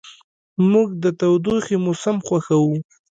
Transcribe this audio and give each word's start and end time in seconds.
موږ 0.71 0.89
د 1.03 1.05
تودوخې 1.19 1.75
موسم 1.85 2.17
خوښوو. 2.25 2.75